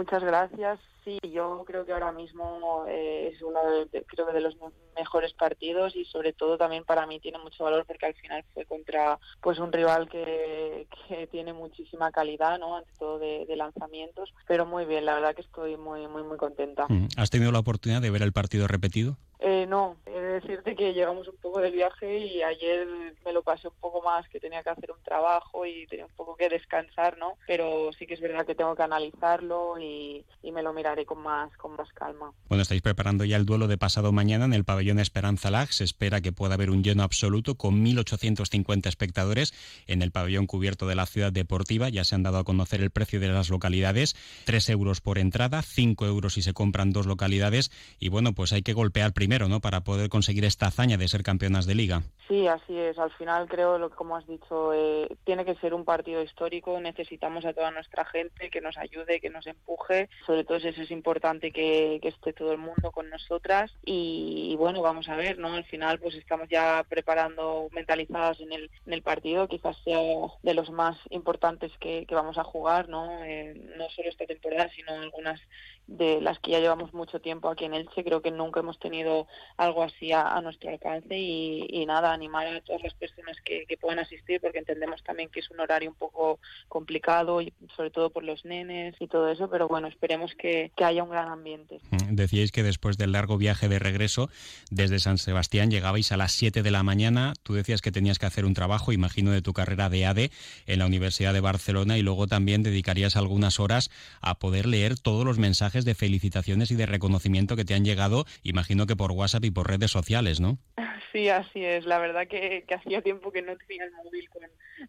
Muchas 0.03 0.23
gracias. 0.25 0.79
Sí, 1.05 1.17
yo 1.31 1.63
creo 1.65 1.85
que 1.85 1.93
ahora 1.93 2.11
mismo 2.11 2.83
eh, 2.89 3.31
es 3.33 3.41
uno 3.41 3.59
de, 3.63 3.85
de 4.33 4.41
los 4.41 4.57
mejores 4.97 5.33
partidos 5.33 5.95
y 5.95 6.03
sobre 6.03 6.33
todo 6.33 6.57
también 6.57 6.83
para 6.83 7.05
mí 7.07 7.21
tiene 7.21 7.37
mucho 7.37 7.63
valor 7.63 7.85
porque 7.85 8.07
al 8.07 8.13
final 8.13 8.43
fue 8.53 8.65
contra 8.65 9.17
pues 9.41 9.59
un 9.59 9.71
rival 9.71 10.09
que, 10.09 10.87
que 11.07 11.27
tiene 11.27 11.53
muchísima 11.53 12.11
calidad, 12.11 12.59
¿no? 12.59 12.75
Ante 12.75 12.91
todo 12.99 13.17
de, 13.17 13.47
lanzamientos, 13.55 14.33
pero 14.45 14.65
muy 14.65 14.83
bien, 14.83 15.05
la 15.05 15.13
verdad 15.13 15.35
que 15.35 15.41
estoy 15.41 15.77
muy 15.77 16.05
muy 16.07 16.23
muy 16.23 16.35
contenta. 16.35 16.85
Mm. 16.89 17.07
¿Has 17.15 17.29
tenido 17.29 17.53
la 17.53 17.59
oportunidad 17.59 18.01
de 18.01 18.09
ver 18.09 18.23
el 18.23 18.33
partido 18.33 18.67
repetido? 18.67 19.15
Eh, 19.45 19.65
no, 19.67 19.97
he 20.05 20.11
de 20.11 20.39
decirte 20.39 20.73
que 20.73 20.93
llegamos 20.93 21.27
un 21.27 21.35
poco 21.35 21.59
del 21.59 21.73
viaje 21.73 22.17
y 22.17 22.41
ayer 22.41 22.87
me 23.25 23.33
lo 23.33 23.43
pasé 23.43 23.67
un 23.67 23.73
poco 23.81 24.01
más, 24.01 24.27
que 24.29 24.39
tenía 24.39 24.63
que 24.63 24.69
hacer 24.69 24.89
un 24.89 25.03
trabajo 25.03 25.65
y 25.65 25.85
tenía 25.87 26.05
un 26.05 26.11
poco 26.15 26.37
que 26.37 26.47
descansar, 26.47 27.17
¿no? 27.17 27.33
Pero 27.45 27.91
sí 27.99 28.07
que 28.07 28.13
es 28.13 28.21
verdad 28.21 28.45
que 28.45 28.55
tengo 28.55 28.73
que 28.73 28.83
analizarlo 28.83 29.77
y, 29.79 30.23
y 30.41 30.51
me 30.53 30.63
lo 30.63 30.71
miraré 30.71 31.05
con 31.05 31.21
más, 31.21 31.51
con 31.57 31.75
más 31.75 31.91
calma. 31.91 32.31
Bueno, 32.47 32.61
estáis 32.61 32.81
preparando 32.81 33.25
ya 33.25 33.35
el 33.35 33.45
duelo 33.45 33.67
de 33.67 33.77
pasado 33.77 34.13
mañana 34.13 34.45
en 34.45 34.53
el 34.53 34.63
pabellón 34.63 34.99
Esperanza 34.99 35.51
Lag. 35.51 35.73
Se 35.73 35.83
espera 35.83 36.21
que 36.21 36.31
pueda 36.31 36.53
haber 36.53 36.69
un 36.69 36.81
lleno 36.81 37.03
absoluto 37.03 37.55
con 37.55 37.83
1.850 37.83 38.87
espectadores 38.87 39.53
en 39.87 40.01
el 40.01 40.11
pabellón 40.11 40.47
cubierto 40.47 40.87
de 40.87 40.95
la 40.95 41.05
ciudad 41.05 41.33
deportiva. 41.33 41.89
Ya 41.89 42.05
se 42.05 42.15
han 42.15 42.23
dado 42.23 42.37
a 42.37 42.43
conocer 42.45 42.81
el 42.81 42.91
precio 42.91 43.19
de 43.19 43.27
las 43.27 43.49
localidades, 43.49 44.15
3 44.45 44.69
euros 44.69 45.01
por 45.01 45.17
entrada, 45.17 45.61
5 45.61 46.05
euros 46.05 46.35
si 46.35 46.41
se 46.41 46.53
compran 46.53 46.91
dos 46.91 47.07
localidades 47.07 47.71
y 47.99 48.09
bueno, 48.09 48.33
pues 48.33 48.53
hay 48.53 48.61
que 48.61 48.73
golpear 48.73 49.11
primero, 49.11 49.32
¿no? 49.41 49.59
Para 49.59 49.83
poder 49.83 50.09
conseguir 50.09 50.45
esta 50.45 50.67
hazaña 50.67 50.97
de 50.97 51.07
ser 51.07 51.23
campeonas 51.23 51.65
de 51.65 51.75
liga. 51.75 52.03
Sí, 52.27 52.47
así 52.47 52.77
es. 52.77 52.97
Al 52.97 53.11
final 53.11 53.47
creo, 53.47 53.77
lo 53.77 53.89
como 53.89 54.15
has 54.15 54.25
dicho, 54.27 54.73
eh, 54.73 55.07
tiene 55.23 55.43
que 55.43 55.55
ser 55.55 55.73
un 55.73 55.83
partido 55.83 56.21
histórico. 56.21 56.79
Necesitamos 56.79 57.45
a 57.45 57.53
toda 57.53 57.71
nuestra 57.71 58.05
gente 58.05 58.49
que 58.49 58.61
nos 58.61 58.77
ayude, 58.77 59.19
que 59.19 59.29
nos 59.29 59.45
empuje. 59.47 60.09
Sobre 60.25 60.43
todo 60.43 60.57
eso 60.57 60.81
es 60.81 60.91
importante 60.91 61.51
que, 61.51 61.99
esté 62.03 62.33
todo 62.33 62.51
el 62.51 62.59
mundo 62.59 62.91
con 62.91 63.09
nosotras. 63.09 63.71
Y, 63.83 64.55
bueno, 64.57 64.81
vamos 64.81 65.09
a 65.09 65.15
ver, 65.15 65.37
¿no? 65.37 65.53
Al 65.53 65.65
final 65.65 65.99
pues 65.99 66.15
estamos 66.15 66.47
ya 66.49 66.85
preparando, 66.87 67.69
mentalizadas 67.71 68.39
en 68.39 68.53
el, 68.53 68.69
en 68.85 68.93
el 68.93 69.01
partido. 69.01 69.47
Quizás 69.47 69.75
sea 69.83 69.99
de 70.43 70.53
los 70.53 70.69
más 70.69 70.97
importantes 71.09 71.71
que, 71.79 72.05
vamos 72.11 72.37
a 72.37 72.43
jugar, 72.43 72.89
¿no? 72.89 73.23
Eh, 73.23 73.53
no 73.77 73.89
solo 73.89 74.09
esta 74.09 74.25
temporada, 74.25 74.69
sino 74.75 74.93
algunas 74.93 75.41
de 75.87 76.21
las 76.21 76.39
que 76.39 76.51
ya 76.51 76.59
llevamos 76.59 76.93
mucho 76.93 77.19
tiempo 77.19 77.49
aquí 77.49 77.65
en 77.65 77.73
Elche. 77.73 78.03
Creo 78.03 78.21
que 78.21 78.31
nunca 78.31 78.61
hemos 78.61 78.79
tenido 78.79 79.27
algo 79.57 79.83
así 79.83 80.11
a, 80.11 80.39
nuestro 80.41 80.69
alcance 80.69 81.17
y, 81.17 81.85
nada, 81.85 82.13
animar 82.13 82.47
a 82.47 82.61
todas 82.61 82.83
las 82.83 82.93
personas 82.93 83.37
que, 83.43 83.65
puedan 83.81 83.99
asistir 83.99 84.39
porque 84.39 84.59
entendemos 84.59 85.03
también 85.03 85.29
que 85.29 85.41
es 85.41 85.49
un 85.49 85.59
horario 85.59 85.89
un 85.89 85.95
poco 85.95 86.39
complicado 86.69 87.41
y 87.41 87.51
sobre 87.75 87.89
todo 87.89 88.11
por 88.11 88.23
los 88.23 88.45
nenes 88.45 88.95
y 88.99 89.07
todo 89.07 89.29
eso, 89.29 89.49
pero 89.49 89.67
bueno, 89.67 89.87
esperemos 89.87 90.33
que, 90.35 90.71
haya 90.77 91.03
un 91.03 91.09
gran 91.09 91.29
ambiente. 91.29 91.79
Mm, 91.91 92.15
decíais 92.15 92.51
que 92.51 92.61
después 92.61 92.97
del 92.97 93.13
largo 93.13 93.37
viaje 93.37 93.69
de 93.69 93.79
regreso 93.79 94.29
desde 94.69 94.99
San 94.99 95.17
Sebastián 95.17 95.71
llegabais 95.71 96.11
a 96.11 96.17
las 96.17 96.33
7 96.33 96.61
de 96.61 96.71
la 96.71 96.83
mañana, 96.83 97.33
tú 97.43 97.53
decías 97.53 97.81
que 97.81 97.91
tenías 97.91 98.19
que 98.19 98.25
hacer 98.25 98.45
un 98.45 98.53
trabajo, 98.53 98.91
imagino, 98.91 99.31
de 99.31 99.41
tu 99.41 99.53
carrera 99.53 99.89
de 99.89 100.05
ADE 100.05 100.31
en 100.65 100.79
la 100.79 100.85
Universidad 100.85 101.33
de 101.33 101.39
Barcelona 101.41 101.97
y 101.97 102.01
luego 102.01 102.27
también 102.27 102.63
dedicarías 102.63 103.15
algunas 103.15 103.59
horas 103.59 103.89
a 104.21 104.35
poder 104.35 104.65
leer 104.65 104.99
todos 104.99 105.25
los 105.25 105.37
mensajes 105.37 105.72
de 105.81 105.95
felicitaciones 105.95 106.69
y 106.71 106.75
de 106.75 106.85
reconocimiento 106.85 107.55
que 107.55 107.65
te 107.65 107.73
han 107.73 107.83
llegado, 107.83 108.25
imagino 108.43 108.85
que 108.85 108.95
por 108.95 109.11
WhatsApp 109.11 109.45
y 109.45 109.51
por 109.51 109.67
redes 109.67 109.91
sociales, 109.91 110.39
¿no? 110.39 110.59
Sí, 111.13 111.29
así 111.29 111.63
es. 111.63 111.85
La 111.85 111.99
verdad 111.99 112.27
que, 112.27 112.65
hacía 112.75 113.03
tiempo 113.03 113.31
que 113.31 113.43
no 113.43 113.55
tenía 113.55 113.85
el 113.85 113.91
móvil 113.91 114.27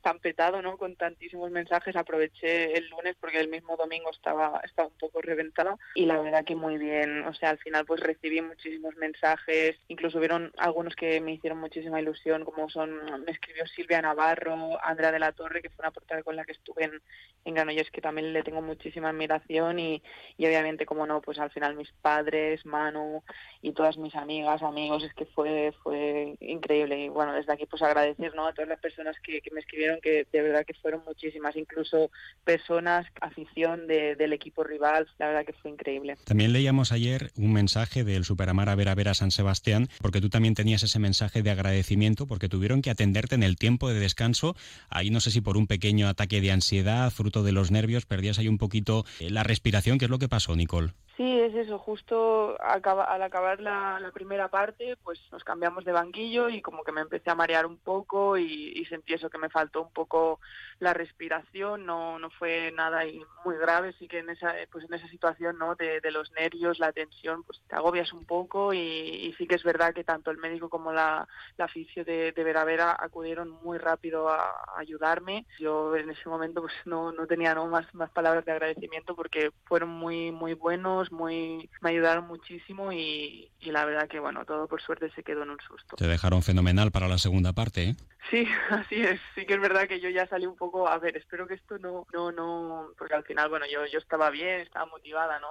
tan 0.03 0.19
petado, 0.21 0.63
¿no? 0.63 0.79
Con 0.79 0.97
tantísimos 0.97 1.51
mensajes. 1.51 1.95
Aproveché 1.97 2.79
el 2.79 2.89
lunes 2.89 3.15
porque 3.21 3.39
el 3.39 3.49
mismo 3.49 3.77
domingo 3.77 4.11
estaba, 4.11 4.59
estaba 4.65 4.89
un 4.89 4.97
poco 4.99 5.21
reventada 5.21 5.77
y 5.95 6.07
la 6.07 6.19
verdad 6.19 6.43
que 6.43 6.57
muy 6.57 6.79
bien. 6.79 7.25
O 7.27 7.35
sea, 7.35 7.51
al 7.51 7.59
final 7.59 7.85
pues 7.85 8.01
recibí 8.01 8.41
muchísimos 8.41 8.97
mensajes. 8.97 9.77
Incluso 9.89 10.17
hubieron 10.17 10.51
algunos 10.57 10.97
que 10.97 11.21
me 11.21 11.35
hicieron 11.35 11.61
muchísima 11.61 12.01
ilusión, 12.01 12.47
como 12.47 12.71
son, 12.71 12.91
me 13.27 13.33
escribió 13.33 13.67
Silvia 13.67 14.01
Navarro, 14.01 14.83
Andrea 14.83 15.13
de 15.13 15.19
la 15.19 15.33
Torre, 15.33 15.61
que 15.61 15.69
fue 15.69 15.83
una 15.83 15.91
portada 15.91 16.23
con 16.23 16.37
la 16.37 16.47
que 16.47 16.53
estuve 16.53 16.85
en, 16.85 17.03
en 17.45 17.55
Granollers, 17.55 17.91
que 17.91 18.01
también 18.01 18.33
le 18.33 18.43
tengo 18.43 18.63
muchísima 18.63 19.11
admiración 19.11 19.79
y, 19.79 20.03
y 20.39 20.47
obviamente, 20.47 20.74
como 20.87 21.07
no, 21.07 21.21
pues 21.21 21.39
al 21.39 21.51
final 21.51 21.77
mis 21.77 21.91
padres, 22.03 22.65
Manu 22.67 23.23
y 23.63 23.73
todas 23.73 23.97
mis 23.97 24.15
amigas, 24.15 24.63
amigos, 24.63 25.05
es 25.05 25.15
que 25.15 25.27
fue, 25.27 25.73
fue 25.83 26.37
increíble. 26.41 27.05
Y 27.05 27.09
bueno, 27.09 27.33
desde 27.33 27.53
aquí 27.53 27.67
pues 27.67 27.83
agradecer 27.83 28.35
¿no? 28.35 28.47
a 28.47 28.53
todas 28.53 28.69
las 28.69 28.81
personas 28.81 29.17
que, 29.23 29.43
me 29.53 29.61
escribieron, 29.61 30.01
que 30.03 30.27
de 30.33 30.43
verdad 30.43 30.65
que 30.67 30.75
fueron 30.75 31.03
muchísimas, 31.07 31.57
incluso 31.57 32.11
personas, 32.45 33.07
afición 33.21 33.87
del 33.87 34.33
equipo 34.33 34.65
rival, 34.65 35.09
la 35.19 35.29
verdad 35.29 35.47
que 35.47 35.53
fue 35.53 35.71
increíble. 35.71 36.17
También 36.25 36.53
leíamos 36.53 36.93
ayer 36.93 37.31
un 37.37 37.53
mensaje 37.53 38.05
del 38.05 38.25
Superamar 38.25 38.69
a 38.69 38.75
Vera 38.75 38.95
Vera 38.95 39.15
San 39.15 39.31
Sebastián, 39.31 39.89
porque 40.01 40.21
tú 40.21 40.29
también 40.29 40.55
tenías 40.55 40.83
ese 40.83 40.99
mensaje 40.99 41.43
de 41.43 41.51
agradecimiento, 41.51 42.27
porque 42.27 42.49
tuvieron 42.49 42.83
que 42.83 42.91
atenderte 42.91 43.35
en 43.35 43.43
el 43.43 43.57
tiempo 43.57 43.89
de 43.89 44.01
descanso, 44.01 44.57
ahí 44.89 45.11
no 45.11 45.21
sé 45.21 45.31
si 45.31 45.41
por 45.41 45.57
un 45.57 45.67
pequeño 45.67 46.09
ataque 46.09 46.41
de 46.41 46.51
ansiedad, 46.51 47.11
fruto 47.11 47.43
de 47.43 47.53
los 47.53 47.71
nervios, 47.71 48.07
perdías 48.07 48.39
ahí 48.39 48.49
un 48.49 48.59
poquito 48.59 49.05
eh, 49.21 49.31
la 49.31 49.43
respiración, 49.43 49.99
¿qué 49.99 50.07
es 50.07 50.11
lo 50.11 50.19
que 50.19 50.29
pasó, 50.29 50.57
Nicole? 50.65 50.95
Sí, 51.17 51.41
es 51.41 51.55
eso, 51.55 51.79
justo 51.79 52.61
al 52.61 53.23
acabar 53.23 53.61
la, 53.61 54.11
primera 54.13 54.49
parte, 54.49 54.97
pues 55.05 55.21
nos 55.31 55.45
cambiamos 55.45 55.85
de 55.85 55.93
banquillo 55.93 56.49
y 56.49 56.61
como 56.61 56.83
que 56.83 56.91
me 56.91 57.03
empecé 57.03 57.31
a 57.31 57.37
marear 57.37 57.67
un 57.67 57.79
poco 57.79 58.37
y, 58.37 58.85
sentí 58.87 59.15
eso 59.15 59.31
que 59.31 59.39
me 59.39 59.49
faltó 59.49 59.83
un 59.83 59.93
poco 59.93 60.41
la 60.81 60.93
respiración, 60.93 61.87
no, 61.87 62.19
no 62.19 62.31
fue 62.31 62.73
nada 62.73 63.03
muy 63.45 63.57
grave, 63.57 63.95
sí 63.99 64.09
que 64.09 64.19
en 64.19 64.31
esa, 64.31 64.55
pues 64.73 64.85
en 64.85 64.95
esa 64.95 65.07
situación 65.09 65.57
¿no? 65.57 65.77
de, 65.77 66.01
los 66.11 66.33
nervios, 66.33 66.81
la 66.81 66.93
tensión, 66.93 67.45
pues 67.45 67.61
te 67.69 67.77
agobias 67.77 68.13
un 68.13 68.25
poco 68.25 68.75
y, 68.75 69.33
sí 69.39 69.47
que 69.47 69.55
es 69.55 69.63
verdad 69.63 69.95
que 69.95 70.05
tanto 70.05 70.33
el 70.33 70.39
médico 70.39 70.69
como 70.69 70.93
la, 70.93 71.29
la 71.57 71.71
de, 71.75 72.33
de 72.33 72.45
Vera 72.45 72.65
Vera 72.65 72.97
acudieron 72.99 73.51
muy 73.51 73.79
rápido 73.79 74.29
a, 74.29 74.53
ayudarme. 74.77 75.47
Yo 75.61 75.95
en 75.97 76.11
ese 76.11 76.29
momento 76.29 76.61
pues 76.61 76.75
no, 76.85 77.13
no 77.13 77.27
tenía 77.27 77.55
¿no? 77.55 77.67
Más, 77.69 77.93
más 77.95 78.11
palabras 78.11 78.45
de 78.45 78.53
agradecimiento 78.53 79.15
porque 79.15 79.53
fueron 79.65 79.91
muy, 79.91 80.33
muy 80.33 80.55
buenos 80.55 81.04
muy, 81.13 81.69
me 81.81 81.91
ayudaron 81.91 82.27
muchísimo 82.27 82.93
y, 82.93 83.51
la 83.61 83.85
verdad 83.85 84.09
que 84.09 84.21
bueno, 84.21 84.45
todo 84.45 84.69
por 84.69 84.83
suerte 84.83 85.11
se 85.15 85.23
quedó 85.23 85.43
en 85.43 85.51
un 85.51 85.61
susto. 85.61 85.97
Te 85.97 86.07
dejaron 86.07 86.43
fenomenal 86.43 86.91
para 86.91 87.09
la 87.09 87.19
segunda 87.19 87.53
parte, 87.53 87.91
¿eh? 87.91 87.97
Sí, 88.31 88.47
así 88.71 88.97
es. 88.97 89.21
Sí 89.35 89.47
que 89.47 89.55
es 89.55 89.61
verdad 89.61 89.89
que 89.89 90.01
yo 90.01 90.09
ya 90.09 90.27
salí 90.27 90.47
un 90.47 90.57
poco, 90.57 90.89
a 90.89 90.99
ver, 90.99 91.17
espero 91.17 91.47
que 91.47 91.55
esto 91.55 91.79
no, 91.79 92.07
no, 92.13 92.33
no, 92.33 92.89
porque 92.99 93.15
al 93.15 93.25
final, 93.25 93.49
bueno, 93.49 93.67
yo, 93.71 93.87
yo 93.87 93.99
estaba 93.99 94.31
bien, 94.31 94.61
estaba 94.61 94.87
motivada, 94.87 95.39
¿no? 95.41 95.49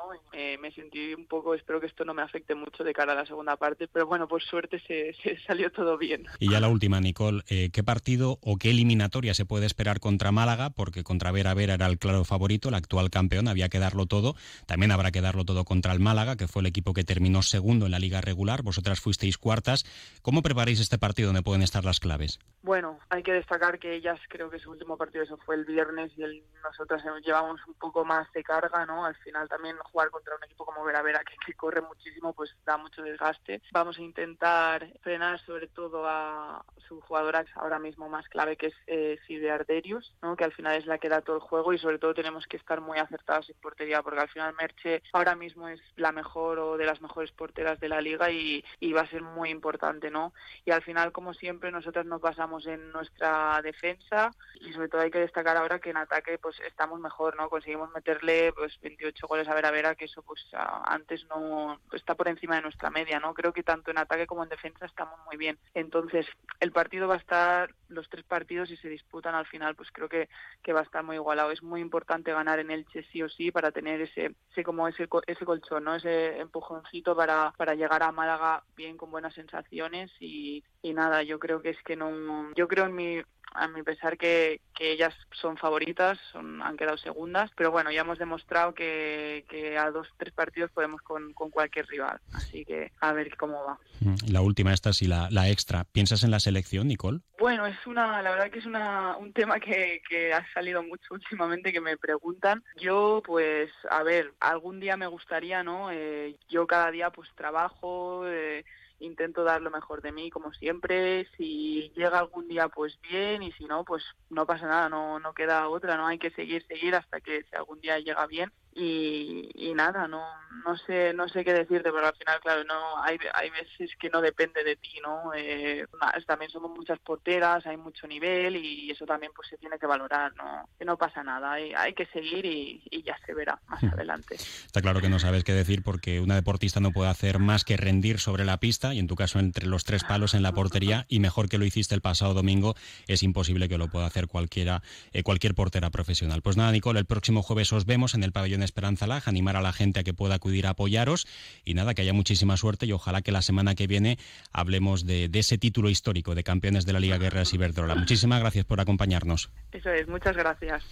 me 0.59 0.71
sentí 0.71 1.13
un 1.13 1.25
poco, 1.25 1.53
espero 1.53 1.79
que 1.79 1.87
esto 1.87 2.05
no 2.05 2.13
me 2.13 2.21
afecte 2.21 2.55
mucho 2.55 2.83
de 2.83 2.93
cara 2.93 3.13
a 3.13 3.15
la 3.15 3.25
segunda 3.25 3.57
parte, 3.57 3.87
pero 3.87 4.07
bueno, 4.07 4.27
por 4.27 4.41
suerte 4.43 4.81
se, 4.87 5.39
salió 5.45 5.71
todo 5.71 5.97
bien. 5.97 6.25
Y 6.39 6.51
ya 6.51 6.59
la 6.59 6.67
última, 6.67 6.99
Nicole, 6.99 7.43
eh, 7.47 7.69
¿qué 7.71 7.83
partido 7.83 8.39
o 8.41 8.57
qué 8.57 8.71
eliminatoria 8.71 9.33
se 9.33 9.45
puede 9.45 9.65
esperar 9.65 9.99
contra 9.99 10.31
Málaga? 10.31 10.69
Porque 10.69 11.03
contra 11.03 11.31
Vera 11.31 11.53
Vera 11.53 11.75
era 11.75 11.87
el 11.87 11.97
claro 11.97 12.23
favorito, 12.23 12.69
el 12.69 12.75
actual 12.75 13.09
campeón, 13.09 13.47
había 13.47 13.69
que 13.69 13.79
darlo 13.79 14.05
todo. 14.05 14.35
También 14.65 14.91
habrá 14.91 15.11
que 15.11 15.21
darlo 15.21 15.42
todo 15.45 15.65
contra 15.65 15.93
el 15.93 15.99
Málaga, 15.99 16.35
que 16.35 16.47
fue 16.47 16.61
el 16.61 16.67
equipo 16.67 16.93
que 16.93 17.03
terminó 17.03 17.41
segundo 17.41 17.85
en 17.85 17.91
la 17.91 17.99
liga 17.99 18.21
regular. 18.21 18.63
Vosotras 18.63 18.99
fuisteis 18.99 19.37
cuartas. 19.37 19.85
¿Cómo 20.21 20.41
preparáis 20.41 20.79
este 20.79 20.97
partido 20.97 21.27
donde 21.27 21.41
pueden 21.41 21.61
estar 21.61 21.83
las 21.83 21.99
claves? 21.99 22.39
Bueno, 22.61 22.99
hay 23.09 23.23
que 23.23 23.33
destacar 23.33 23.79
que 23.79 23.93
ellas 23.93 24.19
creo 24.29 24.49
que 24.49 24.59
su 24.59 24.71
último 24.71 24.97
partido 24.97 25.23
eso 25.23 25.37
fue 25.45 25.55
el 25.55 25.65
viernes 25.65 26.11
y 26.17 26.23
el, 26.23 26.43
nosotras 26.63 27.03
llevamos 27.25 27.59
un 27.67 27.73
poco 27.75 28.05
más 28.05 28.31
de 28.33 28.43
carga, 28.43 28.85
¿no? 28.85 29.05
Al 29.05 29.15
final 29.15 29.49
también 29.49 29.75
jugar 29.91 30.09
contra 30.09 30.35
un 30.35 30.43
equipo 30.43 30.65
como 30.65 30.83
Vera 30.83 31.01
Vera 31.01 31.21
que, 31.27 31.35
que 31.45 31.53
corre 31.53 31.81
muchísimo 31.81 32.33
pues 32.33 32.55
da 32.65 32.77
mucho 32.77 33.01
desgaste. 33.01 33.61
Vamos 33.71 33.97
a 33.97 34.01
intentar 34.01 34.87
frenar 35.01 35.39
sobre 35.45 35.67
todo 35.67 36.07
a 36.07 36.63
su 36.87 37.01
jugadora 37.01 37.45
ahora 37.55 37.79
mismo 37.79 38.09
más 38.09 38.27
clave 38.29 38.57
que 38.57 38.67
es 38.67 38.73
eh, 38.87 39.17
Silvia 39.27 39.55
Arderius, 39.55 40.13
¿no? 40.21 40.35
Que 40.35 40.43
al 40.43 40.53
final 40.53 40.77
es 40.77 40.85
la 40.85 40.97
que 40.97 41.09
da 41.09 41.21
todo 41.21 41.37
el 41.37 41.41
juego 41.41 41.73
y 41.73 41.77
sobre 41.77 41.99
todo 41.99 42.13
tenemos 42.13 42.45
que 42.47 42.57
estar 42.57 42.81
muy 42.81 42.97
acertadas 42.97 43.49
en 43.49 43.55
portería 43.61 44.01
porque 44.01 44.21
al 44.21 44.29
final 44.29 44.55
Merche 44.59 45.03
ahora 45.13 45.32
mismo 45.35 45.67
es 45.67 45.81
la 45.95 46.11
mejor 46.11 46.59
o 46.59 46.77
de 46.77 46.85
las 46.85 47.01
mejores 47.01 47.31
porteras 47.31 47.79
de 47.79 47.89
la 47.89 48.01
liga 48.01 48.31
y, 48.31 48.63
y 48.79 48.93
va 48.93 49.01
a 49.01 49.09
ser 49.09 49.21
muy 49.21 49.49
importante, 49.49 50.11
¿no? 50.11 50.33
Y 50.65 50.71
al 50.71 50.81
final 50.81 51.11
como 51.11 51.33
siempre 51.33 51.71
nosotras 51.71 52.05
nos 52.05 52.21
pasamos 52.21 52.65
en 52.67 52.91
nuestra 52.91 53.61
defensa 53.61 54.31
y 54.61 54.73
sobre 54.73 54.89
todo 54.89 55.01
hay 55.01 55.11
que 55.11 55.19
destacar 55.19 55.57
ahora 55.57 55.79
que 55.79 55.89
en 55.89 55.97
ataque 55.97 56.37
pues 56.37 56.59
estamos 56.61 56.99
mejor, 56.99 57.35
¿no? 57.35 57.49
Conseguimos 57.49 57.91
meterle 57.91 58.53
pues 58.53 58.79
28 58.81 59.27
goles 59.27 59.47
a 59.47 59.53
Vera 59.53 59.71
Vera, 59.71 59.95
que 59.95 60.05
eso 60.05 60.21
pues 60.21 60.45
antes 60.85 61.25
no 61.27 61.79
está 61.91 62.15
por 62.15 62.27
encima 62.27 62.55
de 62.55 62.61
nuestra 62.61 62.89
media, 62.89 63.19
¿no? 63.19 63.33
Creo 63.33 63.53
que 63.53 63.63
tanto 63.63 63.91
en 63.91 63.97
ataque 63.97 64.27
como 64.27 64.43
en 64.43 64.49
defensa 64.49 64.85
estamos 64.85 65.19
muy 65.25 65.37
bien. 65.37 65.57
Entonces, 65.73 66.25
el 66.59 66.71
partido 66.71 67.07
va 67.07 67.15
a 67.15 67.17
estar 67.17 67.73
los 67.89 68.09
tres 68.09 68.23
partidos 68.23 68.71
y 68.71 68.77
se 68.77 68.89
disputan 68.89 69.35
al 69.35 69.45
final, 69.45 69.75
pues 69.75 69.89
creo 69.91 70.09
que, 70.09 70.29
que 70.61 70.73
va 70.73 70.81
a 70.81 70.83
estar 70.83 71.03
muy 71.03 71.15
igualado. 71.15 71.51
Es 71.51 71.63
muy 71.63 71.81
importante 71.81 72.33
ganar 72.33 72.59
en 72.59 72.71
Elche 72.71 73.05
sí 73.11 73.21
o 73.21 73.29
sí 73.29 73.51
para 73.51 73.71
tener 73.71 74.01
ese, 74.01 74.35
ese 74.51 74.63
como 74.63 74.87
ese, 74.87 75.07
ese 75.27 75.45
colchón, 75.45 75.83
¿no? 75.83 75.95
Ese 75.95 76.39
empujoncito 76.39 77.15
para, 77.15 77.53
para 77.57 77.75
llegar 77.75 78.03
a 78.03 78.11
Málaga 78.11 78.63
bien 78.75 78.97
con 78.97 79.11
buenas 79.11 79.33
sensaciones 79.33 80.11
y, 80.19 80.63
y 80.81 80.93
nada, 80.93 81.23
yo 81.23 81.39
creo 81.39 81.61
que 81.61 81.69
es 81.71 81.81
que 81.83 81.95
no, 81.95 82.53
yo 82.55 82.67
creo 82.67 82.85
en 82.85 82.95
mi 82.95 83.21
a 83.55 83.67
mi 83.67 83.83
pesar 83.83 84.17
que, 84.17 84.61
que 84.75 84.91
ellas 84.91 85.13
son 85.31 85.57
favoritas, 85.57 86.17
son, 86.31 86.61
han 86.61 86.77
quedado 86.77 86.97
segundas, 86.97 87.51
pero 87.55 87.71
bueno, 87.71 87.91
ya 87.91 88.01
hemos 88.01 88.19
demostrado 88.19 88.73
que, 88.73 89.45
que 89.49 89.77
a 89.77 89.91
dos, 89.91 90.07
tres 90.17 90.33
partidos 90.33 90.71
podemos 90.71 91.01
con, 91.01 91.33
con, 91.33 91.49
cualquier 91.49 91.87
rival, 91.87 92.19
así 92.33 92.65
que 92.65 92.91
a 92.99 93.13
ver 93.13 93.35
cómo 93.37 93.63
va. 93.63 93.79
Mm, 93.99 94.31
la 94.31 94.41
última, 94.41 94.73
esta 94.73 94.93
sí, 94.93 95.07
la, 95.07 95.29
la 95.31 95.49
extra. 95.49 95.83
¿Piensas 95.83 96.23
en 96.23 96.31
la 96.31 96.39
selección, 96.39 96.87
Nicole? 96.87 97.19
Bueno, 97.39 97.65
es 97.65 97.77
una, 97.85 98.21
la 98.21 98.31
verdad 98.31 98.51
que 98.51 98.59
es 98.59 98.65
una, 98.65 99.17
un 99.17 99.33
tema 99.33 99.59
que, 99.59 100.01
que 100.09 100.33
ha 100.33 100.45
salido 100.53 100.83
mucho 100.83 101.03
últimamente 101.13 101.71
que 101.71 101.81
me 101.81 101.97
preguntan. 101.97 102.63
Yo, 102.79 103.21
pues, 103.25 103.71
a 103.89 104.03
ver, 104.03 104.33
algún 104.39 104.79
día 104.79 104.97
me 104.97 105.07
gustaría, 105.07 105.63
¿no? 105.63 105.91
Eh, 105.91 106.37
yo 106.49 106.67
cada 106.67 106.91
día 106.91 107.09
pues 107.09 107.29
trabajo, 107.35 108.27
eh, 108.27 108.65
intento 108.99 109.43
dar 109.43 109.61
lo 109.61 109.71
mejor 109.71 110.01
de 110.01 110.11
mí 110.11 110.29
como 110.29 110.53
siempre, 110.53 111.27
si 111.37 111.91
llega 111.95 112.19
algún 112.19 112.47
día 112.47 112.69
pues 112.69 112.99
bien 113.01 113.43
y 113.43 113.51
si 113.53 113.65
no 113.65 113.83
pues 113.83 114.03
no 114.29 114.45
pasa 114.45 114.67
nada, 114.67 114.89
no, 114.89 115.19
no 115.19 115.33
queda 115.33 115.67
otra, 115.69 115.97
no 115.97 116.07
hay 116.07 116.19
que 116.19 116.31
seguir, 116.31 116.65
seguir 116.67 116.95
hasta 116.95 117.21
que 117.21 117.43
si 117.43 117.55
algún 117.55 117.79
día 117.81 117.99
llega 117.99 118.25
bien 118.27 118.51
y, 118.75 119.73
nada, 119.75 120.07
no, 120.07 120.23
no 120.65 120.77
sé, 120.77 121.13
no 121.13 121.27
sé 121.27 121.43
qué 121.43 121.53
decirte, 121.53 121.91
pero 121.91 122.07
al 122.07 122.15
final, 122.15 122.39
claro, 122.41 122.63
no, 122.63 123.01
hay, 123.03 123.17
hay 123.33 123.49
veces 123.49 123.91
que 123.99 124.09
no 124.09 124.21
depende 124.21 124.63
de 124.63 124.75
ti, 124.75 124.99
¿no? 125.01 125.33
Eh, 125.35 125.85
también 126.27 126.49
somos 126.51 126.71
muchas 126.71 126.99
porteras, 126.99 127.65
hay 127.65 127.77
mucho 127.77 128.07
nivel 128.07 128.55
y 128.55 128.89
eso 128.91 129.05
también 129.05 129.31
pues 129.35 129.49
se 129.49 129.57
tiene 129.57 129.77
que 129.77 129.85
valorar, 129.85 130.35
¿no? 130.35 130.69
Que 130.77 130.85
no 130.85 130.97
pasa 130.97 131.23
nada, 131.23 131.53
hay, 131.53 131.73
hay 131.73 131.93
que 131.93 132.05
seguir 132.07 132.45
y, 132.45 132.81
ya 133.03 133.17
se 133.25 133.33
verá 133.33 133.59
más 133.67 133.83
adelante. 133.83 134.35
Está 134.35 134.81
claro 134.81 135.01
que 135.01 135.09
no 135.09 135.19
sabes 135.19 135.43
qué 135.43 135.53
decir 135.53 135.83
porque 135.83 136.21
una 136.21 136.35
deportista 136.35 136.79
no 136.79 136.91
puede 136.91 137.09
hacer 137.09 137.39
más 137.39 137.65
que 137.65 137.75
rendir 137.75 138.19
sobre 138.19 138.45
la 138.45 138.57
pista 138.57 138.93
y 138.93 138.99
en 138.99 139.07
tu 139.07 139.15
caso 139.15 139.39
entre 139.39 139.67
los 139.67 139.83
tres 139.83 140.05
palos 140.05 140.33
en 140.33 140.41
la 140.41 140.53
portería 140.53 141.05
y 141.09 141.19
mejor 141.19 141.49
que 141.49 141.57
lo 141.57 141.65
hiciste 141.65 141.95
el 141.95 142.01
pasado 142.01 142.33
domingo 142.33 142.75
es 143.07 143.23
imposible 143.23 143.67
que 143.67 143.77
lo 143.77 143.89
pueda 143.89 144.05
hacer 144.05 144.27
cualquiera, 144.27 144.81
eh, 145.11 145.23
cualquier 145.23 145.53
portera 145.53 145.89
profesional. 145.89 146.41
Pues 146.41 146.55
nada, 146.55 146.71
Nicole, 146.71 146.99
el 146.99 147.05
próximo 147.05 147.41
jueves 147.41 147.73
os 147.73 147.85
vemos 147.85 148.13
en 148.13 148.23
el 148.23 148.31
pabellón 148.31 148.62
Esperanza 148.63 149.07
Lag, 149.07 149.23
animar 149.25 149.55
a 149.55 149.61
la 149.61 149.73
gente 149.73 149.99
a 149.99 150.03
que 150.03 150.13
pueda 150.13 150.35
acudir 150.35 150.67
a 150.67 150.71
apoyaros 150.71 151.27
y 151.65 151.73
nada, 151.73 151.93
que 151.93 152.01
haya 152.01 152.13
muchísima 152.13 152.57
suerte 152.57 152.85
y 152.85 152.91
ojalá 152.91 153.21
que 153.21 153.31
la 153.31 153.41
semana 153.41 153.75
que 153.75 153.87
viene 153.87 154.17
hablemos 154.51 155.05
de, 155.05 155.29
ese 155.33 155.57
título 155.57 155.89
histórico 155.89 156.35
de 156.35 156.43
campeones 156.43 156.85
de 156.85 156.93
la 156.93 156.99
Liga 156.99 157.17
Guerras 157.17 157.53
Iberdrola. 157.53 157.95
Muchísimas 157.95 158.39
gracias 158.39 158.65
por 158.65 158.79
acompañarnos. 158.79 159.49
Eso 159.71 159.89
es, 159.89 160.07
muchas 160.07 160.35
gracias. 160.35 160.83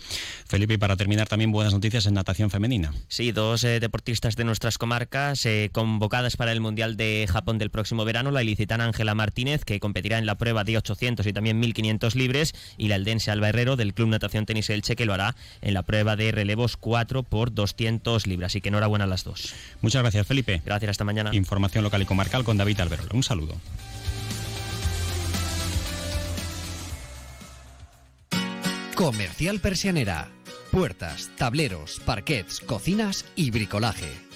Felipe, 0.48 0.74
y 0.74 0.78
para 0.78 0.98
terminar 0.98 1.28
también 1.28 1.51
buenas 1.51 1.74
noticias 1.74 2.06
en 2.06 2.13
natación 2.13 2.50
femenina. 2.50 2.94
Sí, 3.08 3.32
dos 3.32 3.63
eh, 3.63 3.80
deportistas 3.80 4.36
de 4.36 4.44
nuestras 4.44 4.78
comarcas 4.78 5.46
eh, 5.46 5.70
convocadas 5.72 6.38
para 6.38 6.51
el 6.51 6.62
Mundial 6.62 6.98
de 6.98 7.28
Japón 7.30 7.58
del 7.58 7.70
próximo 7.70 8.06
verano, 8.06 8.32
la 8.32 8.44
ilicitana 8.44 8.86
Ángela 8.86 9.16
Martínez, 9.16 9.63
que 9.66 9.80
competirá 9.80 10.18
en 10.18 10.25
la 10.25 10.36
prueba 10.36 10.63
de 10.63 10.78
800 10.78 11.25
y 11.28 11.34
también 11.34 11.60
1500 11.60 12.16
libres, 12.16 12.54
y 12.78 12.88
la 12.88 12.96
eldense 12.96 13.32
Alba 13.32 13.50
Herrero 13.50 13.75
del 13.75 13.94
Club 13.94 14.10
Natación 14.10 14.46
Tenis 14.46 14.70
Elche, 14.70 14.96
que 14.96 15.06
lo 15.06 15.13
hará 15.13 15.36
en 15.62 15.74
la 15.74 15.84
prueba 15.84 16.16
de 16.16 16.32
relevos 16.32 16.78
4 16.78 17.24
por 17.24 17.51
200 17.62 18.27
libras. 18.27 18.51
Así 18.51 18.62
que 18.62 18.70
enhorabuena 18.70 19.06
a 19.06 19.08
las 19.08 19.24
dos. 19.24 19.53
Muchas 19.82 20.01
gracias, 20.01 20.27
Felipe. 20.27 20.62
Gracias, 20.65 20.91
hasta 20.91 21.03
mañana. 21.03 21.34
Información 21.34 21.84
local 21.84 22.01
y 22.01 22.06
comarcal 22.06 22.44
con 22.44 22.58
David 22.58 22.80
Alberola. 22.80 23.10
Un 23.13 23.24
saludo. 23.24 23.56
Comercial 28.96 29.60
Persianera. 29.60 30.30
Puertas, 30.72 31.30
tableros, 31.38 32.00
parquets, 32.06 32.60
cocinas 32.62 33.25
y 33.36 33.51
bricolaje 33.51 34.31